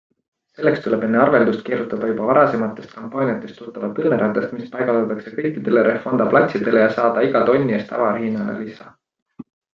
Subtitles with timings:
[0.59, 6.83] Selleks tuleb enne arveldust keerutada juba varasematest kampaaniatest tuttavat õnneratast, mis paigaldatakse kõikidele Refonda platsidele
[6.85, 8.91] ja saada iga tonni eest tavahinnale lisa.